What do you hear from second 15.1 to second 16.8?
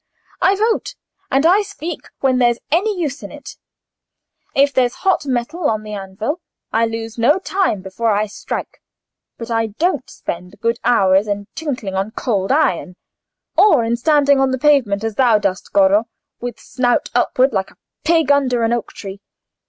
thou dost, Goro, with